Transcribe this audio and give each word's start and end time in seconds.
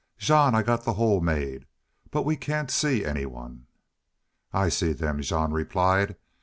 "Jean, 0.17 0.55
I 0.55 0.63
got 0.63 0.83
the 0.83 0.95
hole 0.95 1.21
made, 1.21 1.67
but 2.09 2.23
we 2.23 2.35
can't 2.35 2.71
see 2.71 3.05
anyone." 3.05 3.67
"I 4.51 4.67
see 4.67 4.93
them," 4.93 5.21
Jean 5.21 5.51
replied. 5.51 6.15